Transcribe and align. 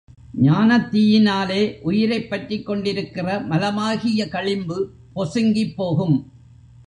ஞானத்தீயினாலே 0.41 1.79
உயிரைப் 1.81 2.29
பற்றிக் 2.29 2.65
கொண்டிருக்கிற 2.65 3.39
மலமாகிய 3.39 4.27
களிம்பு 4.29 4.77
பொசுங்கிப் 5.15 5.75
போகும். 5.75 6.17